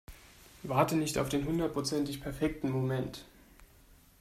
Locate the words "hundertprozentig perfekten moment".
1.45-3.23